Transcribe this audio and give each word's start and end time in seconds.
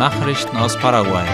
Nachrichten 0.00 0.56
aus 0.56 0.78
Paraguay. 0.78 1.26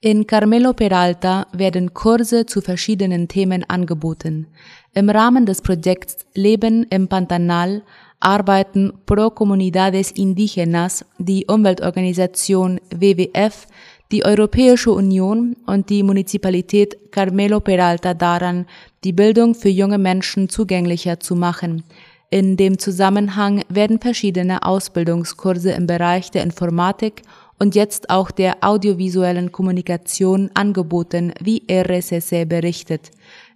In 0.00 0.26
Carmelo 0.26 0.72
Peralta 0.72 1.46
werden 1.52 1.92
Kurse 1.92 2.46
zu 2.46 2.62
verschiedenen 2.62 3.28
Themen 3.28 3.62
angeboten. 3.68 4.46
Im 4.94 5.10
Rahmen 5.10 5.44
des 5.44 5.60
Projekts 5.60 6.24
Leben 6.32 6.86
im 6.88 7.08
Pantanal 7.08 7.82
arbeiten 8.20 8.94
Pro 9.04 9.28
Comunidades 9.28 10.12
Indígenas, 10.12 11.04
die 11.18 11.44
Umweltorganisation 11.46 12.80
WWF, 12.88 13.66
die 14.12 14.24
Europäische 14.24 14.92
Union 14.92 15.56
und 15.66 15.90
die 15.90 16.02
Municipalität 16.02 17.12
Carmelo 17.12 17.60
Peralta 17.60 18.14
daran, 18.14 18.64
die 19.04 19.12
Bildung 19.12 19.54
für 19.54 19.68
junge 19.68 19.98
Menschen 19.98 20.48
zugänglicher 20.48 21.20
zu 21.20 21.34
machen. 21.34 21.84
In 22.30 22.56
dem 22.56 22.78
Zusammenhang 22.78 23.62
werden 23.68 24.00
verschiedene 24.00 24.64
Ausbildungskurse 24.64 25.70
im 25.70 25.86
Bereich 25.86 26.32
der 26.32 26.42
Informatik 26.42 27.22
und 27.58 27.76
jetzt 27.76 28.10
auch 28.10 28.32
der 28.32 28.56
audiovisuellen 28.62 29.52
Kommunikation 29.52 30.50
angeboten, 30.54 31.32
wie 31.40 31.62
RSSE 31.70 32.44
berichtet. 32.44 33.12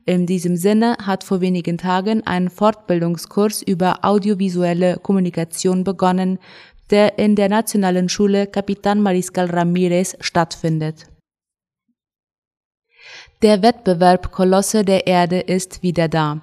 In 0.06 0.24
diesem 0.26 0.56
Sinne 0.56 0.96
hat 1.04 1.24
vor 1.24 1.40
wenigen 1.40 1.78
Tagen 1.78 2.26
ein 2.26 2.48
Fortbildungskurs 2.48 3.62
über 3.62 4.04
audiovisuelle 4.04 4.98
Kommunikation 4.98 5.82
begonnen, 5.82 6.38
der 6.90 7.18
in 7.18 7.36
der 7.36 7.48
Nationalen 7.48 8.08
Schule 8.08 8.46
Capitan 8.46 9.02
Mariscal 9.02 9.46
Ramirez 9.46 10.16
stattfindet. 10.20 11.06
Der 13.42 13.62
Wettbewerb 13.62 14.32
Kolosse 14.32 14.84
der 14.84 15.06
Erde 15.06 15.40
ist 15.40 15.82
wieder 15.82 16.08
da. 16.08 16.42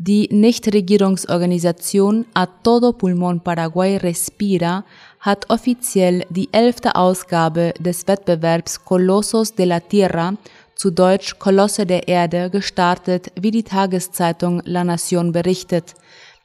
Die 0.00 0.28
Nichtregierungsorganisation 0.30 2.26
A 2.32 2.46
Todo 2.46 2.92
Pulmón 2.92 3.40
Paraguay 3.40 3.96
Respira 3.96 4.84
hat 5.18 5.50
offiziell 5.50 6.24
die 6.30 6.48
elfte 6.52 6.94
Ausgabe 6.94 7.74
des 7.80 8.06
Wettbewerbs 8.06 8.84
Colossos 8.84 9.56
de 9.56 9.66
la 9.66 9.80
Tierra, 9.80 10.34
zu 10.76 10.92
Deutsch 10.92 11.40
Kolosse 11.40 11.84
der 11.84 12.06
Erde, 12.06 12.48
gestartet, 12.48 13.32
wie 13.40 13.50
die 13.50 13.64
Tageszeitung 13.64 14.62
La 14.64 14.82
Nación 14.84 15.32
berichtet. 15.32 15.94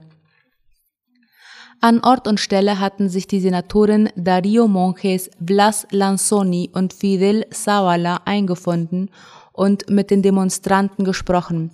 An 1.81 2.01
Ort 2.01 2.27
und 2.27 2.39
Stelle 2.39 2.79
hatten 2.79 3.09
sich 3.09 3.25
die 3.25 3.39
Senatoren 3.39 4.09
Dario 4.15 4.67
Monjes, 4.67 5.31
Blas 5.39 5.87
Lanzoni 5.89 6.69
und 6.71 6.93
Fidel 6.93 7.45
Sawala 7.49 8.21
eingefunden 8.25 9.09
und 9.53 9.89
mit 9.89 10.11
den 10.11 10.21
Demonstranten 10.21 11.03
gesprochen. 11.03 11.71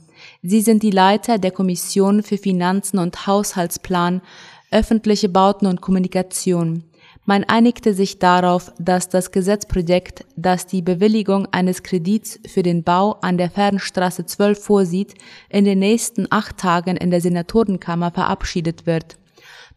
Sie 0.48 0.62
sind 0.62 0.84
die 0.84 0.92
Leiter 0.92 1.40
der 1.40 1.50
Kommission 1.50 2.22
für 2.22 2.38
Finanzen 2.38 3.00
und 3.00 3.26
Haushaltsplan, 3.26 4.22
öffentliche 4.70 5.28
Bauten 5.28 5.66
und 5.66 5.82
Kommunikation. 5.82 6.84
Man 7.26 7.44
einigte 7.46 7.96
sich 7.96 8.20
darauf, 8.20 8.72
dass 8.78 9.10
das 9.10 9.32
Gesetzprojekt, 9.32 10.24
das 10.36 10.68
die 10.68 10.84
Bewilligung 10.84 11.48
eines 11.48 11.82
Kredits 11.82 12.40
für 12.46 12.62
den 12.62 12.84
Bau 12.84 13.14
an 13.24 13.40
der 13.40 13.50
Fernstraße 13.50 14.28
12 14.28 14.64
vorsieht, 14.64 15.16
in 15.50 15.66
den 15.66 15.80
nächsten 15.80 16.28
acht 16.30 16.58
Tagen 16.58 16.96
in 16.96 17.10
der 17.10 17.22
Senatorenkammer 17.22 18.12
verabschiedet 18.12 18.86
wird. 18.86 19.18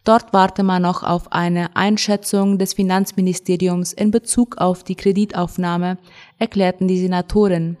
Dort 0.03 0.33
warte 0.33 0.61
man 0.61 0.83
noch 0.83 1.01
auf 1.01 1.31
eine 1.31 1.75
Einschätzung 1.75 2.59
des 2.59 2.75
Finanzministeriums 2.75 3.91
in 3.91 4.11
Bezug 4.11 4.59
auf 4.59 4.83
die 4.83 4.95
Kreditaufnahme, 4.95 5.97
erklärten 6.37 6.87
die 6.87 6.99
Senatoren. 6.99 7.77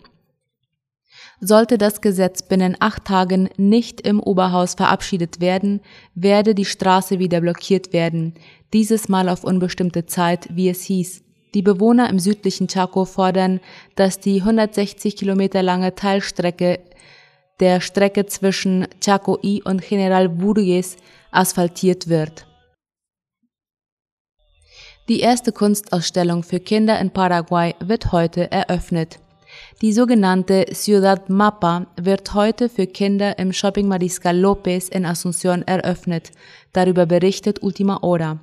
Sollte 1.41 1.77
das 1.77 2.01
Gesetz 2.01 2.41
binnen 2.41 2.75
acht 2.79 3.05
Tagen 3.05 3.49
nicht 3.55 4.01
im 4.01 4.19
Oberhaus 4.19 4.73
verabschiedet 4.73 5.39
werden, 5.39 5.79
werde 6.13 6.53
die 6.53 6.65
Straße 6.65 7.19
wieder 7.19 7.39
blockiert 7.39 7.93
werden, 7.93 8.33
dieses 8.73 9.07
Mal 9.07 9.29
auf 9.29 9.45
unbestimmte 9.45 10.05
Zeit, 10.05 10.49
wie 10.51 10.69
es 10.69 10.83
hieß. 10.83 11.23
Die 11.53 11.61
Bewohner 11.61 12.09
im 12.09 12.19
südlichen 12.19 12.67
Chaco 12.67 13.05
fordern, 13.05 13.61
dass 13.95 14.19
die 14.19 14.41
160 14.41 15.15
Kilometer 15.15 15.63
lange 15.63 15.95
Teilstrecke 15.95 16.79
der 17.59 17.81
Strecke 17.81 18.25
zwischen 18.25 18.87
Chaco 19.01 19.39
I 19.43 19.61
und 19.63 19.81
General 19.81 20.29
Burgues 20.29 20.97
asphaltiert 21.31 22.07
wird. 22.07 22.45
Die 25.07 25.21
erste 25.21 25.51
Kunstausstellung 25.51 26.43
für 26.43 26.59
Kinder 26.59 26.99
in 26.99 27.11
Paraguay 27.11 27.73
wird 27.79 28.11
heute 28.11 28.51
eröffnet. 28.51 29.19
Die 29.81 29.93
sogenannte 29.93 30.65
Ciudad 30.73 31.29
Mapa 31.29 31.87
wird 31.95 32.33
heute 32.33 32.69
für 32.69 32.87
Kinder 32.87 33.39
im 33.39 33.53
Shopping 33.53 33.87
Mariscal 33.87 34.37
Lopez 34.37 34.89
in 34.89 35.05
Asunción 35.05 35.63
eröffnet. 35.65 36.31
Darüber 36.73 37.05
berichtet 37.05 37.63
Ultima 37.63 38.01
Hora. 38.01 38.39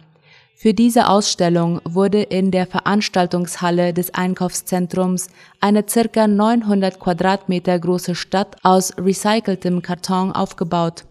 Für 0.59 0.73
diese 0.73 1.09
Ausstellung 1.11 1.83
wurde 1.85 2.23
in 2.23 2.51
der 2.51 2.67
Veranstaltungshalle 2.67 3.93
des 3.93 4.15
Einkaufszentrums 4.15 5.29
eine 5.61 5.85
circa 5.87 6.27
900 6.27 6.99
Quadratmeter 6.99 7.79
große 7.79 8.15
Stadt 8.15 8.57
aus 8.63 8.97
recyceltem 8.97 9.83
Karton 9.83 10.33
aufgebaut. 10.33 11.05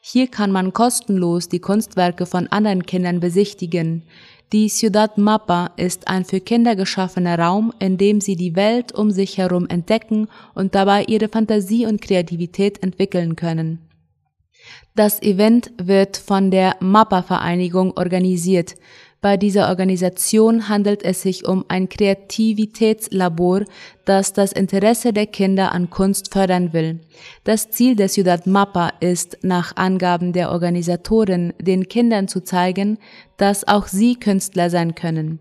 Hier 0.00 0.28
kann 0.28 0.52
man 0.52 0.72
kostenlos 0.72 1.48
die 1.48 1.58
Kunstwerke 1.58 2.24
von 2.24 2.46
anderen 2.48 2.86
Kindern 2.86 3.18
besichtigen. 3.18 4.04
Die 4.52 4.68
Ciudad 4.68 5.18
Mapa 5.18 5.72
ist 5.76 6.06
ein 6.06 6.24
für 6.24 6.40
Kinder 6.40 6.76
geschaffener 6.76 7.38
Raum, 7.38 7.72
in 7.80 7.96
dem 7.96 8.20
sie 8.20 8.36
die 8.36 8.54
Welt 8.54 8.92
um 8.92 9.10
sich 9.10 9.38
herum 9.38 9.66
entdecken 9.68 10.28
und 10.54 10.74
dabei 10.74 11.04
ihre 11.04 11.28
Fantasie 11.28 11.86
und 11.86 12.00
Kreativität 12.00 12.82
entwickeln 12.82 13.36
können. 13.36 13.80
Das 14.94 15.20
Event 15.22 15.72
wird 15.76 16.16
von 16.16 16.50
der 16.50 16.76
Mappa-Vereinigung 16.80 17.96
organisiert. 17.96 18.76
Bei 19.24 19.38
dieser 19.38 19.70
Organisation 19.70 20.68
handelt 20.68 21.02
es 21.02 21.22
sich 21.22 21.48
um 21.48 21.64
ein 21.68 21.88
Kreativitätslabor, 21.88 23.62
das 24.04 24.34
das 24.34 24.52
Interesse 24.52 25.14
der 25.14 25.24
Kinder 25.24 25.72
an 25.72 25.88
Kunst 25.88 26.30
fördern 26.30 26.74
will. 26.74 27.00
Das 27.42 27.70
Ziel 27.70 27.96
der 27.96 28.10
Ciudad 28.10 28.46
Mappa 28.46 28.92
ist, 29.00 29.38
nach 29.40 29.76
Angaben 29.76 30.34
der 30.34 30.52
Organisatoren, 30.52 31.54
den 31.58 31.88
Kindern 31.88 32.28
zu 32.28 32.44
zeigen, 32.44 32.98
dass 33.38 33.66
auch 33.66 33.86
sie 33.86 34.16
Künstler 34.16 34.68
sein 34.68 34.94
können. 34.94 35.38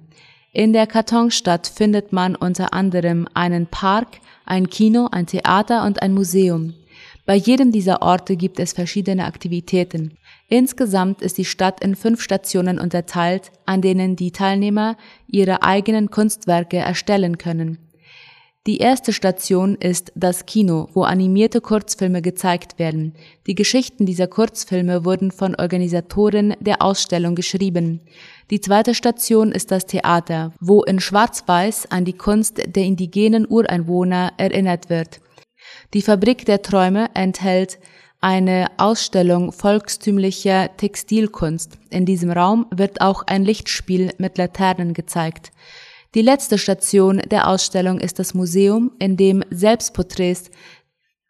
In 0.53 0.71
der 0.71 0.88
Kartonstadt 0.88 1.68
findet 1.68 2.13
man 2.13 2.38
unter 2.38 2.74
anderem 2.74 3.27
einen 3.33 3.68
Park, 3.68 4.21
ein 4.45 4.69
Kino, 4.69 5.09
ein 5.12 5.27
Theater 5.27 5.83
und 5.83 6.01
ein 6.01 6.13
Museum. 6.13 6.74
Bei 7.25 7.36
jedem 7.36 7.74
dieser 7.74 8.01
Orte 8.01 8.38
gibt 8.38 8.62
es 8.62 8.71
verschiedene 8.71 9.25
Aktivitäten. 9.25 10.18
Insgesamt 10.53 11.23
ist 11.23 11.39
die 11.39 11.45
Stadt 11.45 11.83
in 11.83 11.95
fünf 11.95 12.21
Stationen 12.21 12.79
unterteilt, 12.79 13.51
an 13.65 13.81
denen 13.81 14.15
die 14.15 14.29
Teilnehmer 14.29 14.97
ihre 15.25 15.63
eigenen 15.63 16.11
Kunstwerke 16.11 16.77
erstellen 16.77 17.39
können. 17.39 17.79
Die 18.67 18.77
erste 18.77 19.13
Station 19.13 19.73
ist 19.73 20.11
das 20.13 20.45
Kino, 20.45 20.89
wo 20.94 21.05
animierte 21.05 21.59
Kurzfilme 21.59 22.21
gezeigt 22.21 22.77
werden. 22.77 23.15
Die 23.47 23.55
Geschichten 23.55 24.05
dieser 24.05 24.27
Kurzfilme 24.27 25.05
wurden 25.05 25.31
von 25.31 25.55
Organisatoren 25.55 26.53
der 26.59 26.83
Ausstellung 26.83 27.33
geschrieben. 27.33 28.01
Die 28.51 28.61
zweite 28.61 28.94
Station 28.94 29.51
ist 29.51 29.71
das 29.71 29.88
Theater, 29.88 30.53
wo 30.59 30.83
in 30.83 31.00
Schwarz-Weiß 31.00 31.89
an 31.89 32.05
die 32.05 32.13
Kunst 32.13 32.61
der 32.63 32.83
indigenen 32.83 33.47
Ureinwohner 33.50 34.33
erinnert 34.38 34.91
wird. 34.91 35.19
Die 35.95 36.03
Fabrik 36.03 36.45
der 36.45 36.61
Träume 36.61 37.09
enthält 37.15 37.79
eine 38.24 38.68
Ausstellung 38.78 39.52
volkstümlicher 39.52 40.75
Textilkunst. 40.78 41.78
In 41.90 42.06
diesem 42.06 42.31
Raum 42.31 42.68
wird 42.72 43.02
auch 43.02 43.28
ein 43.28 43.44
Lichtspiel 43.44 44.14
mit 44.18 44.38
Laternen 44.38 44.94
gezeigt. 44.94 45.52
Die 46.16 46.22
letzte 46.22 46.58
Station 46.58 47.18
der 47.30 47.50
Ausstellung 47.50 48.00
ist 48.00 48.20
das 48.20 48.34
Museum, 48.34 48.92
in 48.98 49.18
dem 49.18 49.44
Selbstporträts 49.50 50.52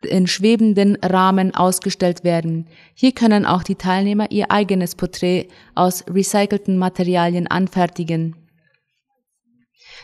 in 0.04 0.28
schwebenden 0.28 0.98
Rahmen 0.98 1.56
ausgestellt 1.56 2.24
werden. 2.24 2.68
Hier 2.94 3.14
können 3.14 3.46
auch 3.46 3.64
die 3.64 3.76
Teilnehmer 3.76 4.30
ihr 4.32 4.52
eigenes 4.52 4.96
Porträt 4.96 5.48
aus 5.74 6.04
recycelten 6.08 6.78
Materialien 6.78 7.48
anfertigen. 7.48 8.36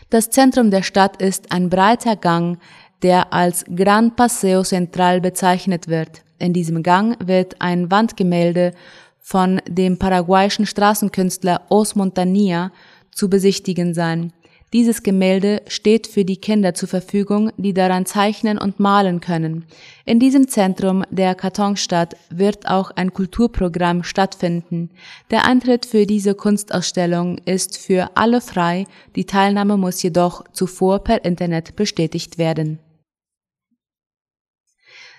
Das 0.08 0.30
Zentrum 0.30 0.72
der 0.72 0.82
Stadt 0.82 1.22
ist 1.22 1.52
ein 1.52 1.70
breiter 1.70 2.16
Gang, 2.16 2.58
der 3.02 3.32
als 3.32 3.64
Gran 3.64 4.16
Paseo 4.16 4.64
Central 4.64 5.20
bezeichnet 5.20 5.86
wird. 5.86 6.22
In 6.40 6.52
diesem 6.52 6.82
Gang 6.82 7.16
wird 7.24 7.60
ein 7.60 7.90
Wandgemälde 7.90 8.72
von 9.20 9.60
dem 9.68 9.98
paraguayischen 9.98 10.66
Straßenkünstler 10.66 11.62
Os 11.68 11.94
Montania 11.94 12.72
zu 13.12 13.30
besichtigen 13.30 13.94
sein. 13.94 14.32
Dieses 14.72 15.02
Gemälde 15.02 15.62
steht 15.66 16.06
für 16.06 16.24
die 16.24 16.36
Kinder 16.36 16.74
zur 16.74 16.88
Verfügung, 16.88 17.50
die 17.56 17.74
daran 17.74 18.06
zeichnen 18.06 18.56
und 18.56 18.78
malen 18.78 19.20
können. 19.20 19.66
In 20.04 20.20
diesem 20.20 20.46
Zentrum 20.46 21.04
der 21.10 21.34
Kartonstadt 21.34 22.16
wird 22.30 22.68
auch 22.68 22.92
ein 22.92 23.12
Kulturprogramm 23.12 24.04
stattfinden. 24.04 24.90
Der 25.30 25.44
Eintritt 25.44 25.86
für 25.86 26.06
diese 26.06 26.34
Kunstausstellung 26.34 27.38
ist 27.44 27.78
für 27.78 28.10
alle 28.14 28.40
frei, 28.40 28.86
die 29.16 29.26
Teilnahme 29.26 29.76
muss 29.76 30.02
jedoch 30.02 30.44
zuvor 30.52 31.00
per 31.00 31.24
Internet 31.24 31.74
bestätigt 31.74 32.38
werden. 32.38 32.78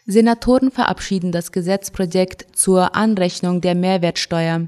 Senatoren 0.08 0.72
verabschieden 0.72 1.32
das 1.32 1.52
Gesetzprojekt 1.52 2.48
zur 2.58 2.96
Anrechnung 2.96 3.62
der 3.62 3.76
Mehrwertsteuer. 3.76 4.68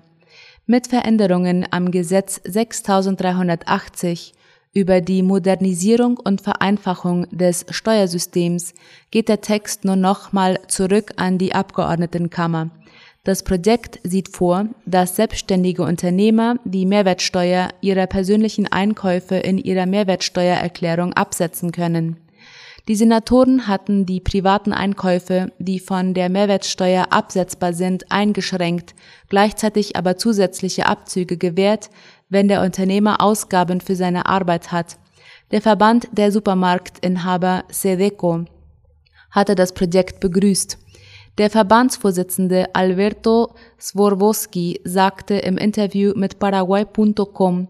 Mit 0.68 0.88
Veränderungen 0.88 1.66
am 1.72 1.90
Gesetz 1.92 2.40
6380 2.46 4.34
über 4.74 5.02
die 5.02 5.24
Modernisierung 5.24 6.18
und 6.18 6.42
Vereinfachung 6.42 7.28
des 7.32 7.66
Steuersystems 7.70 8.74
geht 9.12 9.28
der 9.28 9.42
Text 9.42 9.86
nur 9.86 9.96
nochmal 9.96 10.60
zurück 10.68 11.12
an 11.18 11.38
die 11.38 11.54
Abgeordnetenkammer. 11.54 12.70
Das 13.24 13.44
Projekt 13.44 14.00
sieht 14.04 14.30
vor, 14.30 14.68
dass 14.86 15.16
selbstständige 15.16 15.84
Unternehmer 15.84 16.58
die 16.64 16.86
Mehrwertsteuer 16.86 17.70
ihrer 17.82 18.06
persönlichen 18.06 18.72
Einkäufe 18.72 19.36
in 19.36 19.58
ihrer 19.58 19.86
Mehrwertsteuererklärung 19.86 21.14
absetzen 21.14 21.72
können. 21.72 22.18
Die 22.90 22.96
Senatoren 22.96 23.68
hatten 23.68 24.06
die 24.06 24.20
privaten 24.20 24.74
Einkäufe, 24.74 25.54
die 25.58 25.80
von 25.80 26.14
der 26.14 26.28
Mehrwertsteuer 26.28 27.08
absetzbar 27.12 27.72
sind, 27.72 28.12
eingeschränkt, 28.12 28.94
gleichzeitig 29.30 29.96
aber 29.96 30.18
zusätzliche 30.18 30.86
Abzüge 30.86 31.38
gewährt, 31.38 31.90
wenn 32.28 32.50
der 32.50 32.62
Unternehmer 32.62 33.22
Ausgaben 33.22 33.80
für 33.80 33.96
seine 33.96 34.26
Arbeit 34.26 34.74
hat. 34.74 34.98
Der 35.52 35.62
Verband 35.62 36.10
der 36.12 36.34
Supermarktinhaber 36.34 37.64
Sedeco 37.70 38.46
hatte 39.32 39.56
das 39.56 39.74
Projekt 39.74 40.20
begrüßt. 40.20 40.78
Der 41.38 41.50
Verbandsvorsitzende 41.50 42.76
Alberto 42.76 43.56
Sworwoski 43.80 44.82
sagte 44.84 45.36
im 45.36 45.58
Interview 45.58 46.12
mit 46.16 46.38
Paraguay.com, 46.38 47.70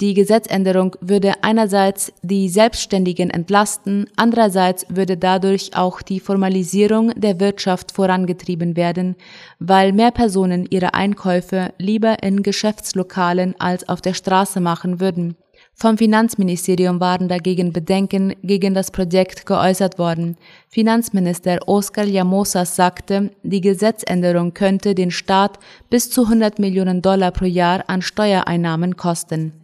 die 0.00 0.14
Gesetzänderung 0.14 0.96
würde 1.00 1.44
einerseits 1.44 2.12
die 2.22 2.48
Selbstständigen 2.48 3.30
entlasten, 3.30 4.10
andererseits 4.16 4.84
würde 4.88 5.16
dadurch 5.16 5.76
auch 5.76 6.02
die 6.02 6.18
Formalisierung 6.18 7.12
der 7.14 7.38
Wirtschaft 7.38 7.92
vorangetrieben 7.92 8.76
werden, 8.76 9.14
weil 9.60 9.92
mehr 9.92 10.10
Personen 10.10 10.66
ihre 10.68 10.94
Einkäufe 10.94 11.72
lieber 11.78 12.24
in 12.24 12.42
Geschäftslokalen 12.42 13.54
als 13.60 13.88
auf 13.88 14.00
der 14.00 14.14
Straße 14.14 14.60
machen 14.60 14.98
würden. 14.98 15.36
Vom 15.76 15.96
Finanzministerium 15.96 16.98
waren 17.00 17.28
dagegen 17.28 17.72
Bedenken 17.72 18.34
gegen 18.42 18.74
das 18.74 18.90
Projekt 18.90 19.46
geäußert 19.46 19.98
worden. 19.98 20.36
Finanzminister 20.68 21.58
Oscar 21.66 22.04
Llamosas 22.04 22.74
sagte, 22.76 23.30
die 23.42 23.60
Gesetzänderung 23.60 24.54
könnte 24.54 24.94
den 24.94 25.10
Staat 25.12 25.58
bis 25.88 26.10
zu 26.10 26.24
100 26.24 26.58
Millionen 26.58 27.00
Dollar 27.02 27.30
pro 27.30 27.44
Jahr 27.44 27.84
an 27.88 28.02
Steuereinnahmen 28.02 28.96
kosten. 28.96 29.63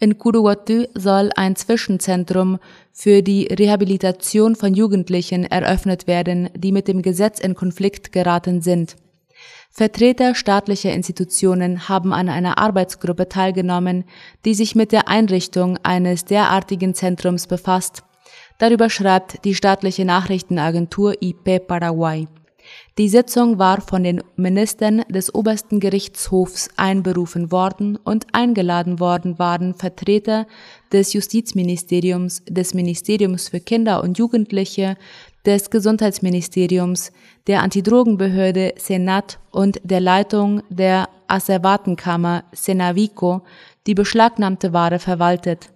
In 0.00 0.16
Kuruwatu 0.16 0.84
soll 0.94 1.30
ein 1.34 1.56
Zwischenzentrum 1.56 2.60
für 2.92 3.20
die 3.22 3.46
Rehabilitation 3.46 4.54
von 4.54 4.72
Jugendlichen 4.72 5.44
eröffnet 5.44 6.06
werden, 6.06 6.50
die 6.54 6.70
mit 6.70 6.86
dem 6.86 7.02
Gesetz 7.02 7.40
in 7.40 7.56
Konflikt 7.56 8.12
geraten 8.12 8.62
sind. 8.62 8.94
Vertreter 9.70 10.36
staatlicher 10.36 10.92
Institutionen 10.92 11.88
haben 11.88 12.12
an 12.12 12.28
einer 12.28 12.58
Arbeitsgruppe 12.58 13.28
teilgenommen, 13.28 14.04
die 14.44 14.54
sich 14.54 14.76
mit 14.76 14.92
der 14.92 15.08
Einrichtung 15.08 15.78
eines 15.82 16.24
derartigen 16.24 16.94
Zentrums 16.94 17.48
befasst. 17.48 18.04
Darüber 18.58 18.90
schreibt 18.90 19.44
die 19.44 19.54
staatliche 19.56 20.04
Nachrichtenagentur 20.04 21.14
IP 21.20 21.66
Paraguay. 21.66 22.28
Die 22.98 23.08
Sitzung 23.08 23.60
war 23.60 23.80
von 23.80 24.02
den 24.02 24.24
Ministern 24.34 25.04
des 25.08 25.32
obersten 25.32 25.78
Gerichtshofs 25.78 26.68
einberufen 26.76 27.52
worden 27.52 27.96
und 27.96 28.26
eingeladen 28.32 28.98
worden 28.98 29.38
waren 29.38 29.74
Vertreter 29.74 30.48
des 30.92 31.12
Justizministeriums, 31.12 32.42
des 32.48 32.74
Ministeriums 32.74 33.50
für 33.50 33.60
Kinder 33.60 34.02
und 34.02 34.18
Jugendliche, 34.18 34.96
des 35.46 35.70
Gesundheitsministeriums, 35.70 37.12
der 37.46 37.62
Antidrogenbehörde 37.62 38.74
Senat 38.76 39.38
und 39.52 39.80
der 39.84 40.00
Leitung 40.00 40.64
der 40.68 41.08
Asservatenkammer 41.28 42.42
Senavico, 42.50 43.42
die 43.86 43.94
beschlagnahmte 43.94 44.72
Ware 44.72 44.98
verwaltet. 44.98 45.70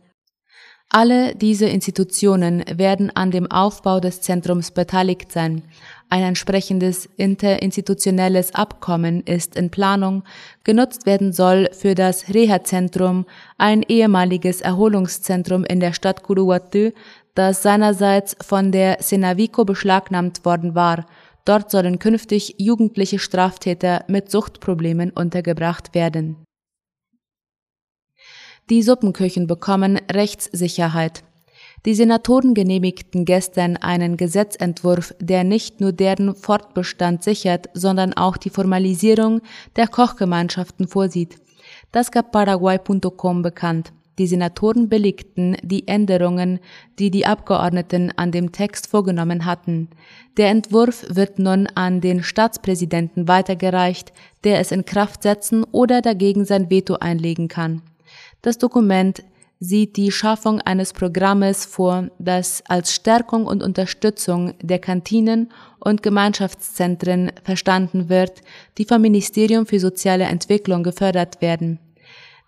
Alle 0.95 1.35
diese 1.35 1.65
Institutionen 1.65 2.65
werden 2.71 3.11
an 3.17 3.31
dem 3.31 3.51
Aufbau 3.51 3.99
des 3.99 4.21
Zentrums 4.21 4.73
beteiligt 4.73 5.33
sein. 5.33 5.63
Ein 6.11 6.23
entsprechendes 6.23 7.09
interinstitutionelles 7.17 8.55
Abkommen 8.55 9.23
ist 9.23 9.57
in 9.57 9.71
Planung, 9.71 10.23
genutzt 10.65 11.07
werden 11.07 11.33
soll 11.33 11.71
für 11.73 11.95
das 11.95 12.29
Reha-Zentrum, 12.29 13.25
ein 13.57 13.83
ehemaliges 13.83 14.61
Erholungszentrum 14.61 15.65
in 15.65 15.81
der 15.81 15.95
Stadt 15.95 16.23
Kuruwatu, 16.23 16.91
das 17.35 17.63
seinerseits 17.63 18.37
von 18.43 18.71
der 18.71 18.99
Senavico 19.01 19.65
beschlagnahmt 19.65 20.45
worden 20.45 20.75
war. 20.75 21.07
Dort 21.47 21.71
sollen 21.71 22.01
künftig 22.01 22.57
jugendliche 22.59 23.19
Straftäter 23.19 24.05
mit 24.09 24.31
Suchtproblemen 24.31 25.09
untergebracht 25.09 25.95
werden. 25.95 26.37
Die 28.71 28.83
Suppenküchen 28.83 29.47
bekommen 29.47 29.99
Rechtssicherheit. 30.11 31.25
Die 31.85 31.95
Senatoren 31.95 32.55
genehmigten 32.55 33.25
gestern 33.25 33.77
einen 33.77 34.17
Gesetzentwurf, 34.17 35.15
der 35.19 35.43
nicht 35.43 35.81
nur 35.81 35.93
deren 35.93 36.37
Fortbestand 36.37 37.25
sichert, 37.25 37.69
sondern 37.75 38.13
auch 38.13 38.37
die 38.37 38.51
Formalisierung 38.51 39.41
der 39.75 39.89
Kochgemeinschaften 39.89 40.87
vorsieht. 40.87 41.39
Das 41.91 42.13
gab 42.13 42.31
Paraguay.com 42.31 43.43
bekannt. 43.43 43.93
Die 44.19 44.27
Senatoren 44.29 44.89
billigten 44.89 45.57
die 45.63 45.89
Änderungen, 45.89 46.61
die 46.99 47.11
die 47.11 47.27
Abgeordneten 47.27 48.13
an 48.17 48.31
dem 48.31 48.53
Text 48.53 48.87
vorgenommen 48.87 49.45
hatten. 49.45 49.89
Der 50.37 50.51
Entwurf 50.51 51.05
wird 51.09 51.39
nun 51.39 51.67
an 51.75 52.01
den 52.01 52.23
Staatspräsidenten 52.23 53.27
weitergereicht, 53.27 54.13
der 54.45 54.61
es 54.61 54.71
in 54.71 54.85
Kraft 54.85 55.23
setzen 55.23 55.65
oder 55.65 56.03
dagegen 56.03 56.45
sein 56.45 56.71
Veto 56.71 56.95
einlegen 56.97 57.49
kann. 57.49 57.83
Das 58.43 58.59
Dokument 58.59 59.23
sieht 59.61 59.97
die 59.97 60.11
Schaffung 60.11 60.61
eines 60.61 60.93
Programmes 60.93 61.65
vor, 61.65 62.09
das 62.19 62.65
als 62.67 62.93
Stärkung 62.93 63.47
und 63.47 63.63
Unterstützung 63.63 64.55
der 64.61 64.81
Kantinen 64.81 65.53
und 65.79 66.03
Gemeinschaftszentren 66.03 67.31
verstanden 67.45 68.09
wird, 68.09 68.43
die 68.77 68.85
vom 68.85 69.01
Ministerium 69.01 69.65
für 69.65 69.79
soziale 69.79 70.25
Entwicklung 70.25 70.83
gefördert 70.83 71.41
werden. 71.41 71.79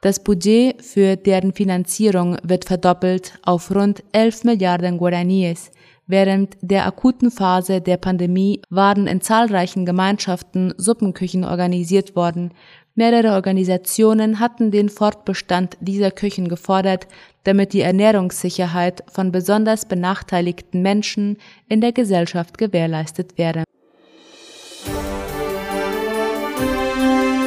Das 0.01 0.23
Budget 0.23 0.83
für 0.83 1.17
deren 1.17 1.53
Finanzierung 1.53 2.37
wird 2.43 2.65
verdoppelt 2.65 3.39
auf 3.45 3.73
rund 3.73 4.03
11 4.11 4.43
Milliarden 4.43 4.99
Guaraníes. 4.99 5.71
Während 6.07 6.57
der 6.61 6.85
akuten 6.85 7.31
Phase 7.31 7.81
der 7.81 7.97
Pandemie 7.97 8.61
waren 8.69 9.07
in 9.07 9.23
zahlreichen 9.23 9.87
Gemeinschaften 9.87 10.75
Suppenküchen 10.77 11.45
organisiert 11.45 12.15
worden. 12.15 12.53
Mehrere 12.97 13.33
Organisationen 13.33 14.39
hatten 14.39 14.71
den 14.71 14.89
Fortbestand 14.89 15.77
dieser 15.81 16.13
Küchen 16.13 16.47
gefordert, 16.49 17.09
damit 17.43 17.73
die 17.73 17.81
Ernährungssicherheit 17.81 19.03
von 19.11 19.33
besonders 19.33 19.85
benachteiligten 19.87 20.81
Menschen 20.81 21.39
in 21.69 21.81
der 21.81 21.91
Gesellschaft 21.91 22.57
gewährleistet 22.57 23.37
werde. 23.37 23.65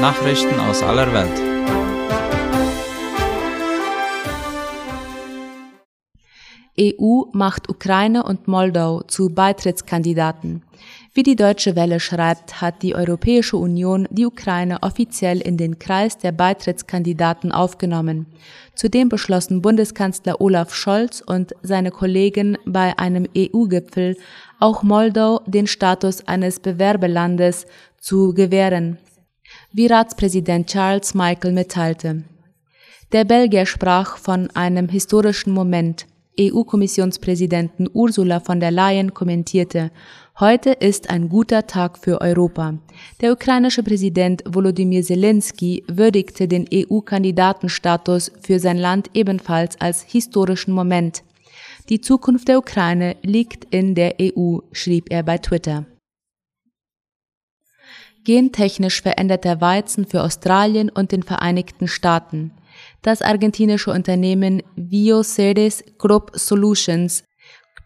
Nachrichten 0.01 0.59
aus 0.59 0.83
aller 0.83 1.13
Welt. 1.13 1.57
EU 6.79 7.23
macht 7.31 7.69
Ukraine 7.69 8.23
und 8.23 8.49
Moldau 8.49 9.01
zu 9.03 9.29
Beitrittskandidaten. 9.29 10.63
Wie 11.17 11.23
die 11.23 11.35
Deutsche 11.35 11.75
Welle 11.75 11.99
schreibt, 11.99 12.61
hat 12.61 12.83
die 12.83 12.93
Europäische 12.93 13.57
Union 13.57 14.07
die 14.11 14.27
Ukraine 14.27 14.83
offiziell 14.83 15.41
in 15.41 15.57
den 15.57 15.79
Kreis 15.79 16.19
der 16.19 16.31
Beitrittskandidaten 16.31 17.51
aufgenommen. 17.51 18.27
Zudem 18.75 19.09
beschlossen 19.09 19.63
Bundeskanzler 19.63 20.39
Olaf 20.39 20.75
Scholz 20.75 21.23
und 21.25 21.55
seine 21.63 21.89
Kollegen 21.89 22.55
bei 22.67 22.99
einem 22.99 23.27
EU-Gipfel 23.35 24.15
auch 24.59 24.83
Moldau 24.83 25.41
den 25.47 25.65
Status 25.65 26.27
eines 26.27 26.59
Bewerbelandes 26.59 27.65
zu 27.99 28.35
gewähren, 28.35 28.99
wie 29.73 29.87
Ratspräsident 29.87 30.67
Charles 30.67 31.15
Michael 31.15 31.51
mitteilte. 31.51 32.25
Der 33.11 33.25
Belgier 33.25 33.65
sprach 33.65 34.17
von 34.17 34.51
einem 34.51 34.87
historischen 34.87 35.51
Moment. 35.51 36.05
EU-Kommissionspräsidenten 36.39 37.89
Ursula 37.91 38.39
von 38.39 38.59
der 38.59 38.69
Leyen 38.69 39.15
kommentierte, 39.15 39.89
Heute 40.39 40.69
ist 40.69 41.09
ein 41.09 41.29
guter 41.29 41.65
Tag 41.65 41.97
für 41.97 42.21
Europa. 42.21 42.77
Der 43.21 43.31
ukrainische 43.31 43.81
Präsident 43.81 44.43
Volodymyr 44.45 45.01
Zelensky 45.01 45.83
würdigte 45.87 46.47
den 46.47 46.67
EU-Kandidatenstatus 46.71 48.31
für 48.39 48.59
sein 48.59 48.77
Land 48.77 49.09
ebenfalls 49.15 49.81
als 49.81 50.03
historischen 50.03 50.75
Moment. 50.75 51.23
Die 51.89 52.01
Zukunft 52.01 52.49
der 52.49 52.59
Ukraine 52.59 53.15
liegt 53.23 53.65
in 53.73 53.95
der 53.95 54.17
EU, 54.21 54.59
schrieb 54.73 55.07
er 55.09 55.23
bei 55.23 55.39
Twitter. 55.39 55.87
Gentechnisch 58.23 59.01
veränderter 59.01 59.59
Weizen 59.59 60.05
für 60.05 60.21
Australien 60.21 60.91
und 60.91 61.11
den 61.13 61.23
Vereinigten 61.23 61.87
Staaten. 61.87 62.51
Das 63.01 63.23
argentinische 63.23 63.89
Unternehmen 63.89 64.61
Bioceres 64.75 65.83
Crop 65.97 66.29
Solutions 66.35 67.23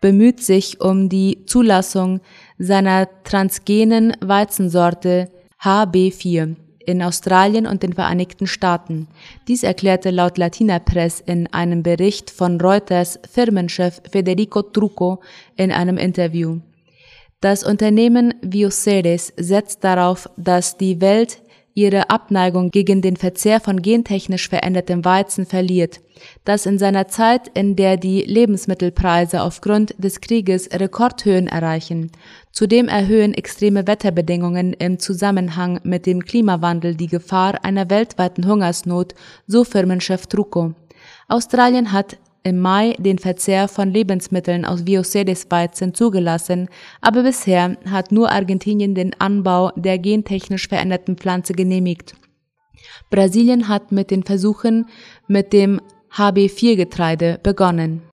bemüht 0.02 0.42
sich 0.42 0.82
um 0.82 1.08
die 1.08 1.46
Zulassung 1.46 2.20
seiner 2.58 3.08
transgenen 3.24 4.14
Weizensorte 4.20 5.30
HB4 5.64 6.56
in 6.86 7.02
Australien 7.04 7.68
und 7.68 7.84
den 7.84 7.94
Vereinigten 7.94 8.48
Staaten. 8.48 9.08
Dies 9.48 9.64
erklärte 9.64 10.10
laut 10.10 10.38
Latina 10.38 10.80
Press 10.80 11.22
in 11.22 11.48
einem 11.54 11.84
Bericht 11.84 12.32
von 12.32 12.60
Reuters 12.60 13.20
Firmenchef 13.32 14.02
Federico 14.12 14.64
Trucco 14.64 15.22
in 15.56 15.72
einem 15.72 15.98
Interview. 15.98 16.60
Das 17.40 17.64
Unternehmen 17.64 18.34
Bioceres 18.42 19.34
setzt 19.38 19.84
darauf, 19.84 20.30
dass 20.38 20.78
die 20.78 21.02
Welt 21.02 21.42
ihre 21.74 22.10
Abneigung 22.10 22.72
gegen 22.72 23.02
den 23.02 23.16
Verzehr 23.18 23.60
von 23.60 23.82
gentechnisch 23.82 24.50
verändertem 24.50 25.06
Weizen 25.06 25.46
verliert, 25.46 26.02
das 26.46 26.66
in 26.66 26.78
seiner 26.78 27.08
Zeit, 27.08 27.48
in 27.54 27.76
der 27.76 27.98
die 27.98 28.22
Lebensmittelpreise 28.22 29.42
aufgrund 29.42 29.96
des 29.98 30.22
Krieges 30.22 30.70
Rekordhöhen 30.72 31.48
erreichen. 31.48 32.12
Zudem 32.52 32.88
erhöhen 32.88 33.34
extreme 33.34 33.88
Wetterbedingungen 33.88 34.74
im 34.74 35.00
Zusammenhang 35.00 35.80
mit 35.84 36.06
dem 36.06 36.24
Klimawandel 36.26 36.96
die 36.96 37.08
Gefahr 37.08 37.64
einer 37.64 37.90
weltweiten 37.90 38.46
Hungersnot, 38.46 39.16
so 39.48 39.64
Firmenchef 39.64 40.28
Trucco. 40.28 40.74
Australien 41.28 41.92
hat 41.92 42.18
im 42.44 42.60
Mai 42.60 42.96
den 42.98 43.20
Verzehr 43.20 43.68
von 43.68 43.92
Lebensmitteln 43.92 44.66
aus 44.66 44.84
Bioceres-Weizen 44.84 45.94
zugelassen, 45.94 46.70
aber 47.02 47.24
bisher 47.24 47.78
hat 47.90 48.12
nur 48.12 48.32
Argentinien 48.32 48.96
den 48.96 49.20
Anbau 49.20 49.72
der 49.76 50.00
gentechnisch 50.00 50.68
veränderten 50.68 51.18
Pflanze 51.18 51.54
genehmigt. 51.54 52.16
Brasilien 53.10 53.68
hat 53.68 53.92
mit 53.92 54.12
den 54.12 54.24
Versuchen 54.24 54.88
mit 55.28 55.54
dem 55.54 55.82
HB4-Getreide 56.14 57.40
begonnen. 57.42 58.04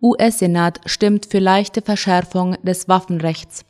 US-Senat 0.00 0.80
stimmt 0.86 1.26
für 1.26 1.40
leichte 1.40 1.82
Verschärfung 1.82 2.56
des 2.62 2.88
Waffenrechts. 2.88 3.64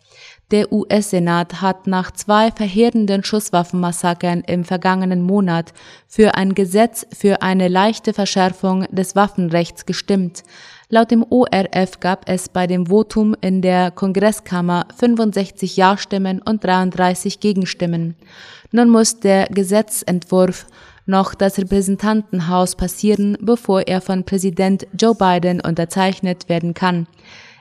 Der 0.51 0.73
US-Senat 0.73 1.61
hat 1.61 1.87
nach 1.87 2.11
zwei 2.11 2.51
verheerenden 2.51 3.23
Schusswaffenmassakern 3.23 4.41
im 4.47 4.65
vergangenen 4.65 5.21
Monat 5.21 5.75
für 6.07 6.37
ein 6.37 6.55
Gesetz 6.55 7.07
für 7.13 7.43
eine 7.43 7.69
leichte 7.69 8.15
Verschärfung 8.15 8.87
des 8.91 9.15
Waffenrechts 9.15 9.85
gestimmt. 9.85 10.45
Laut 10.89 11.11
dem 11.11 11.23
ORF 11.29 12.01
gab 12.01 12.27
es 12.31 12.49
bei 12.49 12.67
dem 12.67 12.87
Votum 12.87 13.37
in 13.43 13.61
der 13.61 13.91
Kongresskammer 13.91 14.87
65 14.97 15.77
Ja-Stimmen 15.77 16.41
und 16.41 16.65
33 16.65 17.41
Gegenstimmen. 17.41 18.17
Nun 18.73 18.89
muss 18.89 19.21
der 19.21 19.49
Gesetzentwurf 19.49 20.65
noch 21.05 21.35
das 21.35 21.59
Repräsentantenhaus 21.59 22.75
passieren, 22.75 23.37
bevor 23.43 23.83
er 23.83 24.01
von 24.01 24.25
Präsident 24.25 24.87
Joe 24.99 25.15
Biden 25.15 25.61
unterzeichnet 25.61 26.49
werden 26.49 26.73
kann. 26.73 27.07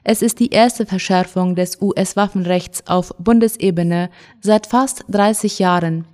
Es 0.09 0.21
ist 0.21 0.39
die 0.39 0.51
erste 0.51 0.85
Verschärfung 0.85 1.53
des 1.55 1.81
US-Waffenrechts 1.81 2.87
auf 2.87 3.13
Bundesebene 3.19 4.09
seit 4.39 4.65
fast 4.65 5.03
30 5.09 5.59
Jahren. 5.59 6.07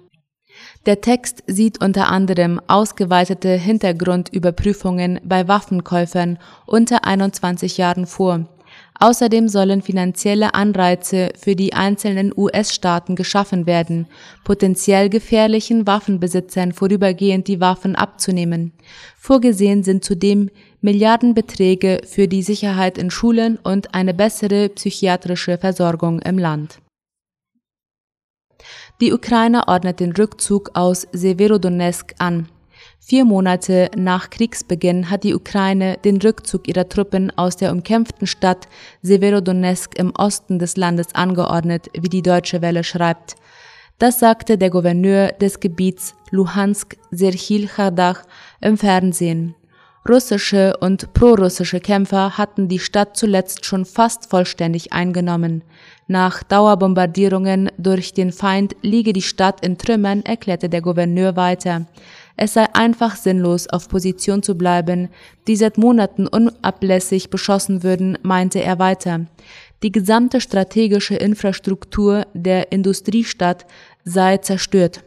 Der 0.88 1.00
Text 1.00 1.43
sieht 1.45 1.79
unter 1.79 2.07
anderem 2.07 2.59
ausgeweitete 2.65 3.50
Hintergrundüberprüfungen 3.50 5.19
bei 5.23 5.47
Waffenkäufern 5.47 6.39
unter 6.65 7.05
21 7.05 7.77
Jahren 7.77 8.07
vor. 8.07 8.50
Außerdem 9.00 9.47
sollen 9.47 9.83
finanzielle 9.83 10.55
Anreize 10.55 11.29
für 11.38 11.55
die 11.55 11.73
einzelnen 11.73 12.33
US-Staaten 12.35 13.15
geschaffen 13.15 13.67
werden, 13.67 14.07
potenziell 14.43 15.09
gefährlichen 15.09 15.85
Waffenbesitzern 15.85 16.71
vorübergehend 16.71 17.47
die 17.47 17.62
Waffen 17.62 17.95
abzunehmen. 17.95 18.73
Vorgesehen 19.17 19.83
sind 19.83 20.03
zudem 20.03 20.50
Milliardenbeträge 20.83 22.01
für 22.05 22.27
die 22.27 22.43
Sicherheit 22.43 22.97
in 22.97 23.09
Schulen 23.09 23.57
und 23.63 23.95
eine 23.95 24.13
bessere 24.13 24.67
psychiatrische 24.67 25.57
Versorgung 25.57 26.19
im 26.19 26.37
Land. 26.37 26.79
Die 28.99 29.13
Ukraine 29.13 29.69
ordnet 29.69 30.01
den 30.01 30.11
Rückzug 30.11 30.71
aus 30.73 31.07
Severodonetsk 31.13 32.15
an. 32.19 32.49
Vier 32.99 33.23
Monate 33.23 33.91
nach 33.95 34.29
Kriegsbeginn 34.29 35.09
hat 35.09 35.23
die 35.23 35.33
Ukraine 35.33 35.97
den 36.03 36.17
Rückzug 36.17 36.67
ihrer 36.67 36.89
Truppen 36.89 37.31
aus 37.37 37.55
der 37.55 37.71
umkämpften 37.71 38.27
Stadt 38.27 38.67
Severodonetsk 39.01 39.97
im 39.97 40.11
Osten 40.17 40.59
des 40.59 40.75
Landes 40.75 41.15
angeordnet, 41.15 41.87
wie 41.97 42.09
die 42.09 42.21
Deutsche 42.21 42.61
Welle 42.61 42.83
schreibt. 42.83 43.35
Das 43.99 44.19
sagte 44.19 44.57
der 44.57 44.69
Gouverneur 44.69 45.31
des 45.31 45.61
Gebiets 45.61 46.13
Luhansk 46.29 46.97
Serhil 47.09 47.69
Chardach 47.69 48.23
im 48.59 48.77
Fernsehen. 48.77 49.55
Russische 50.07 50.75
und 50.81 51.13
prorussische 51.13 51.79
Kämpfer 51.79 52.38
hatten 52.38 52.67
die 52.67 52.79
Stadt 52.79 53.15
zuletzt 53.15 53.65
schon 53.65 53.86
fast 53.86 54.29
vollständig 54.29 54.91
eingenommen. 54.91 55.63
Nach 56.07 56.43
Dauerbombardierungen 56.43 57.72
durch 57.77 58.13
den 58.13 58.33
Feind 58.33 58.75
liege 58.81 59.13
die 59.13 59.22
Stadt 59.22 59.65
in 59.65 59.77
Trümmern, 59.77 60.22
erklärte 60.24 60.67
der 60.67 60.81
Gouverneur 60.81 61.38
weiter. 61.38 61.86
Es 62.36 62.53
sei 62.53 62.65
einfach 62.74 63.15
sinnlos, 63.15 63.69
auf 63.69 63.88
Position 63.88 64.43
zu 64.43 64.55
bleiben, 64.55 65.07
die 65.48 65.55
seit 65.55 65.77
Monaten 65.77 66.27
unablässig 66.27 67.29
beschossen 67.29 67.81
würden, 67.81 68.17
meinte 68.24 68.62
er 68.62 68.79
weiter. 68.79 69.27
Die 69.83 69.93
gesamte 69.93 70.41
strategische 70.41 71.15
Infrastruktur 71.15 72.27
der 72.33 72.74
Industriestadt 72.74 73.65
sei 74.03 74.38
zerstört. 74.38 75.01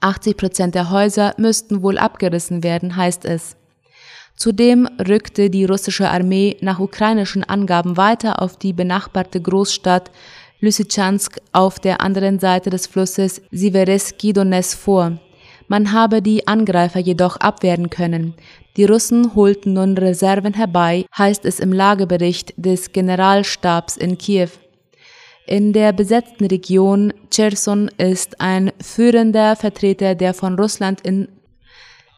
80 0.00 0.36
Prozent 0.36 0.74
der 0.74 0.90
Häuser 0.90 1.32
müssten 1.38 1.82
wohl 1.82 1.96
abgerissen 1.96 2.64
werden, 2.64 2.96
heißt 2.96 3.24
es. 3.24 3.56
Zudem 4.36 4.86
rückte 5.08 5.48
die 5.48 5.64
russische 5.64 6.10
Armee 6.10 6.56
nach 6.60 6.78
ukrainischen 6.78 7.42
Angaben 7.42 7.96
weiter 7.96 8.42
auf 8.42 8.58
die 8.58 8.74
benachbarte 8.74 9.40
Großstadt 9.40 10.10
Lysychansk 10.60 11.40
auf 11.52 11.80
der 11.80 12.00
anderen 12.00 12.38
Seite 12.38 12.70
des 12.70 12.86
Flusses 12.86 13.42
Sivereski 13.50 14.32
Donetsk 14.32 14.78
vor. 14.78 15.18
Man 15.68 15.92
habe 15.92 16.22
die 16.22 16.46
Angreifer 16.46 17.00
jedoch 17.00 17.36
abwehren 17.38 17.90
können. 17.90 18.34
Die 18.76 18.84
Russen 18.84 19.34
holten 19.34 19.72
nun 19.72 19.96
Reserven 19.96 20.54
herbei, 20.54 21.06
heißt 21.16 21.44
es 21.44 21.58
im 21.58 21.72
Lagebericht 21.72 22.54
des 22.56 22.92
Generalstabs 22.92 23.96
in 23.96 24.18
Kiew. 24.18 24.50
In 25.46 25.72
der 25.72 25.92
besetzten 25.92 26.46
Region 26.46 27.12
Cherson 27.30 27.88
ist 27.98 28.40
ein 28.40 28.72
führender 28.80 29.56
Vertreter 29.56 30.14
der 30.14 30.34
von 30.34 30.58
Russland 30.58 31.00
in 31.02 31.28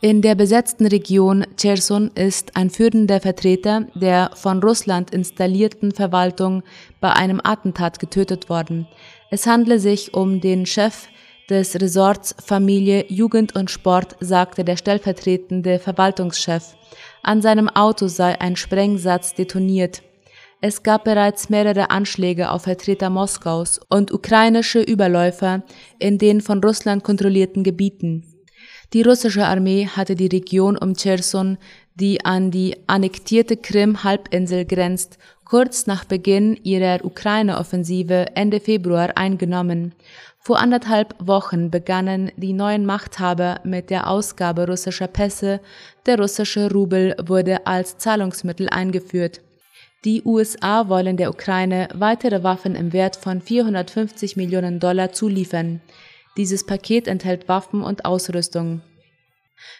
in 0.00 0.23
der 0.23 0.37
besetzten 0.37 0.87
Region 0.87 1.45
Cherson 1.57 2.12
ist 2.14 2.57
ein 2.57 2.71
führender 2.71 3.21
Vertreter 3.21 3.87
der 3.95 4.31
von 4.35 4.62
Russland 4.62 5.11
installierten 5.11 5.90
Verwaltung 5.90 6.62
bei 7.00 7.12
einem 7.12 7.40
Attentat 7.43 7.99
getötet 7.99 8.49
worden. 8.49 8.87
Es 9.31 9.47
handle 9.47 9.81
sich 9.81 10.14
um 10.14 10.40
den 10.40 10.67
Chef 10.67 11.09
des 11.50 11.81
Resorts 11.81 12.37
Familie, 12.45 13.07
Jugend 13.09 13.57
und 13.57 13.73
Sport, 13.73 14.17
sagte 14.21 14.64
der 14.64 14.76
stellvertretende 14.76 15.81
Verwaltungschef. 15.81 16.76
An 17.25 17.43
seinem 17.43 17.69
Auto 17.69 18.07
sei 18.07 18.40
ein 18.40 18.55
Sprengsatz 18.55 19.35
detoniert. 19.35 20.02
Es 20.61 20.85
gab 20.85 21.05
bereits 21.05 21.49
mehrere 21.49 21.90
Anschläge 21.90 22.50
auf 22.50 22.62
Vertreter 22.62 23.11
Moskaus 23.11 23.81
und 23.88 24.12
ukrainische 24.12 24.81
Überläufer 24.81 25.62
in 25.99 26.19
den 26.19 26.40
von 26.40 26.62
Russland 26.62 27.02
kontrollierten 27.02 27.64
Gebieten. 27.64 28.38
Die 28.95 29.02
russische 29.02 29.47
Armee 29.47 29.87
hatte 29.87 30.14
die 30.14 30.28
Region 30.28 30.78
um 30.78 30.95
Cherson, 30.95 31.59
die 31.95 32.25
an 32.25 32.50
die 32.50 32.75
annektierte 32.87 33.59
Krim-Halbinsel 33.59 34.64
grenzt, 34.64 35.18
kurz 35.45 35.87
nach 35.87 36.04
Beginn 36.04 36.59
ihrer 36.62 37.04
Ukraine-Offensive 37.04 38.26
Ende 38.35 38.61
Februar 38.61 39.16
eingenommen. 39.16 39.95
Vor 40.38 40.59
anderthalb 40.59 41.14
Wochen 41.18 41.71
begannen 41.71 42.33
die 42.37 42.54
neuen 42.54 42.87
Machthaber 42.87 43.61
mit 43.64 43.90
der 43.90 44.09
Ausgabe 44.09 44.66
russischer 44.66 45.09
Pässe. 45.09 45.61
Der 46.07 46.18
russische 46.18 46.71
Rubel 46.73 47.14
wurde 47.23 47.66
als 47.66 47.99
Zahlungsmittel 47.99 48.71
eingeführt. 48.71 49.42
Die 50.07 50.23
USA 50.25 50.88
wollen 50.88 51.18
der 51.18 51.28
Ukraine 51.28 51.88
weitere 51.92 52.42
Waffen 52.42 52.75
im 52.75 52.95
Wert 52.95 53.16
von 53.16 53.42
450 53.42 54.37
Millionen 54.37 54.80
Dollar 54.80 55.12
zuliefern. 55.12 55.83
Dieses 56.38 56.64
Paket 56.64 57.09
enthält 57.09 57.49
Waffen 57.49 57.83
und 57.83 58.04
Ausrüstung. 58.04 58.80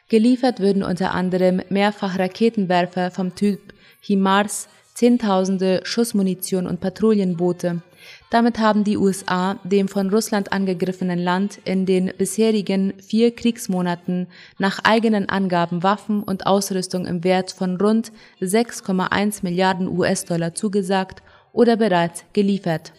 Geliefert 0.08 0.58
würden 0.58 0.82
unter 0.82 1.14
anderem 1.14 1.62
mehrfach 1.68 2.18
Raketenwerfer 2.18 3.12
vom 3.12 3.34
Typ 3.34 3.72
HIMARS, 4.00 4.68
Zehntausende 4.94 5.82
Schussmunition 5.84 6.66
und 6.66 6.80
Patrouillenboote. 6.80 7.82
Damit 8.30 8.58
haben 8.58 8.82
die 8.82 8.96
USA 8.96 9.60
dem 9.62 9.86
von 9.86 10.10
Russland 10.10 10.52
angegriffenen 10.52 11.20
Land 11.20 11.60
in 11.64 11.86
den 11.86 12.12
bisherigen 12.18 12.92
vier 13.00 13.32
Kriegsmonaten 13.32 14.26
nach 14.58 14.80
eigenen 14.82 15.28
Angaben 15.28 15.84
Waffen 15.84 16.24
und 16.24 16.46
Ausrüstung 16.48 17.06
im 17.06 17.22
Wert 17.22 17.52
von 17.52 17.76
rund 17.76 18.10
6,1 18.40 19.44
Milliarden 19.44 19.86
US-Dollar 19.86 20.56
zugesagt 20.56 21.22
oder 21.52 21.76
bereits 21.76 22.24
geliefert. 22.32 22.92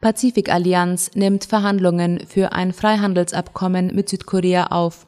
Pazifikallianz 0.00 1.10
nimmt 1.14 1.44
Verhandlungen 1.44 2.20
für 2.26 2.52
ein 2.52 2.72
Freihandelsabkommen 2.72 3.94
mit 3.94 4.08
Südkorea 4.08 4.68
auf. 4.68 5.06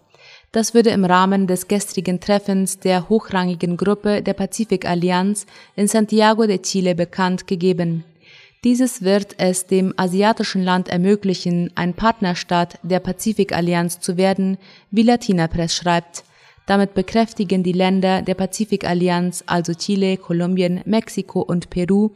Das 0.53 0.75
würde 0.75 0.91
im 0.91 1.07
Rahmen 1.07 1.47
des 1.47 1.67
gestrigen 1.67 2.21
Treffens 2.21 2.79
der 2.79 3.09
hochrangigen 3.09 3.79
Gruppe 3.79 4.21
der 4.21 4.35
Pazifikallianz 4.35 5.47
in 5.77 5.89
Santiago 5.89 6.47
de 6.47 6.59
Chile 6.59 6.95
bekannt 6.95 7.47
gegeben. 7.47 8.05
Dieses 8.65 9.01
wird 9.01 9.37
es 9.39 9.67
dem 9.67 9.95
asiatischen 9.97 10.63
Land 10.63 10.89
ermöglichen, 10.89 11.71
ein 11.75 11.95
Partnerstaat 11.95 12.79
der 12.83 13.01
Pazifikallianz 13.01 13.99
zu 13.99 14.19
werden, 14.19 14.59
wie 14.91 15.03
Latina 15.03 15.49
Press 15.49 15.75
schreibt. 15.75 16.23
Damit 16.66 16.95
bekräftigen 16.95 17.62
die 17.62 17.73
Länder 17.73 18.23
der 18.23 18.35
Pazifikallianz, 18.35 19.42
also 19.47 19.75
Chile, 19.75 20.16
Kolumbien, 20.16 20.81
Mexiko 20.85 21.40
und 21.40 21.71
Peru, 21.71 22.11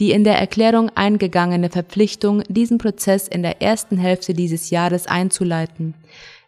die 0.00 0.12
in 0.12 0.24
der 0.24 0.38
Erklärung 0.38 0.90
eingegangene 0.94 1.68
Verpflichtung, 1.68 2.42
diesen 2.48 2.78
Prozess 2.78 3.28
in 3.28 3.42
der 3.42 3.60
ersten 3.60 3.98
Hälfte 3.98 4.32
dieses 4.32 4.70
Jahres 4.70 5.06
einzuleiten. 5.06 5.94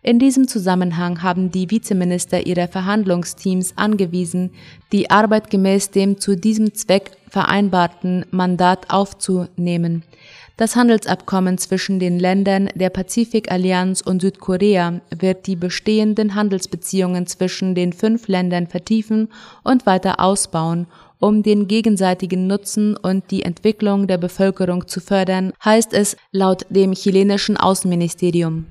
In 0.04 0.18
diesem 0.18 0.49
Zusammenhang 0.49 1.23
haben 1.23 1.52
die 1.52 1.71
Vizeminister 1.71 2.45
ihrer 2.45 2.67
Verhandlungsteams 2.67 3.75
angewiesen, 3.76 4.50
die 4.91 5.10
Arbeit 5.10 5.49
gemäß 5.49 5.91
dem 5.91 6.19
zu 6.19 6.36
diesem 6.36 6.75
Zweck 6.75 7.12
vereinbarten 7.28 8.26
Mandat 8.32 8.91
aufzunehmen. 8.91 10.02
Das 10.63 10.77
Handelsabkommen 10.77 11.59
zwischen 11.59 11.99
den 11.99 12.21
Ländern 12.21 12.71
der 12.77 12.89
Pazifikallianz 12.89 14.01
und 14.01 14.23
Südkorea 14.23 15.01
wird 15.11 15.49
die 15.49 15.57
bestehenden 15.57 16.37
Handelsbeziehungen 16.37 17.27
zwischen 17.27 17.75
den 17.75 17.93
fünf 17.93 18.29
Ländern 18.29 18.69
vertiefen 18.69 19.27
und 19.65 19.87
weiter 19.87 20.21
ausbauen, 20.21 20.87
um 21.19 21.43
den 21.43 21.67
gegenseitigen 21.67 22.47
Nutzen 22.47 22.97
und 22.97 23.33
die 23.33 23.43
Entwicklung 23.43 24.07
der 24.07 24.19
Bevölkerung 24.19 24.87
zu 24.87 25.01
fördern, 25.01 25.53
heißt 25.65 25.93
es 25.95 26.17
laut 26.31 26.65
dem 26.71 26.93
chilenischen 26.93 27.57
Außenministerium. 27.57 28.67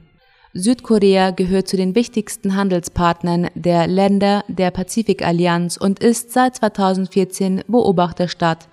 Südkorea 0.53 1.31
gehört 1.31 1.67
zu 1.67 1.75
den 1.75 1.93
wichtigsten 1.95 2.55
Handelspartnern 2.55 3.49
der 3.55 3.87
Länder 3.87 4.45
der 4.47 4.71
Pazifikallianz 4.71 5.75
und 5.75 5.99
ist 5.99 6.31
seit 6.31 6.55
2014 6.55 7.63
Beobachterstaat 7.67 8.69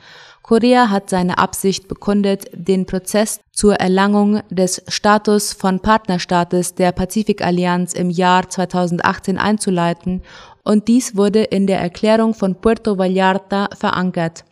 Korea 0.49 0.89
hat 0.89 1.11
seine 1.11 1.37
Absicht 1.37 1.89
bekundet, 1.89 2.47
den 2.55 2.87
Prozess 2.87 3.39
zur 3.53 3.75
Erlangung 3.75 4.41
des 4.49 4.83
Status 4.89 5.53
von 5.53 5.81
Partnerstaates 5.81 6.75
der 6.75 6.93
Pazifikallianz 6.93 7.93
im 7.93 8.09
Jahr 8.09 8.49
2018 8.49 9.37
einzuleiten 9.37 10.23
und 10.65 10.89
dies 10.89 11.15
wurde 11.15 11.43
in 11.43 11.67
der 11.67 11.81
Erklärung 11.81 12.33
von 12.33 12.55
Puerto 12.55 12.97
Vallarta 12.97 13.69
verankert. 13.79 14.47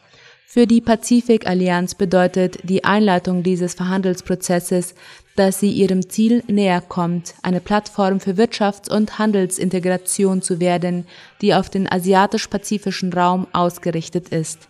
Für 0.47 0.67
die 0.67 0.83
Pazifikallianz 0.83 1.95
bedeutet 1.95 2.59
die 2.63 2.85
Einleitung 2.85 3.43
dieses 3.43 3.73
Verhandelsprozesses, 3.73 4.95
dass 5.35 5.61
sie 5.61 5.73
ihrem 5.73 6.11
Ziel 6.11 6.45
näher 6.47 6.83
kommt, 6.83 7.37
eine 7.43 7.61
Plattform 7.61 8.21
für 8.21 8.33
Wirtschafts- 8.33 8.95
und 8.95 9.19
Handelsintegration 9.19 10.43
zu 10.43 10.61
werden, 10.61 11.07
die 11.41 11.55
auf 11.55 11.71
den 11.71 11.91
asiatisch-pazifischen 11.91 13.15
Raum 13.15 13.47
ausgerichtet 13.55 14.29
ist. 14.29 14.69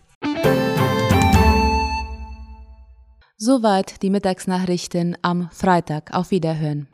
Soweit 3.39 4.03
die 4.03 4.09
Mittagsnachrichten 4.09 5.19
am 5.21 5.51
Freitag. 5.53 6.15
Auf 6.15 6.31
Wiederhören. 6.31 6.89